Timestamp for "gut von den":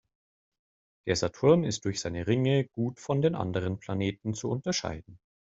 2.73-3.35